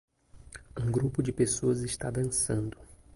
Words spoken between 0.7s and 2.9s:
Um grupo de pessoas está dançando.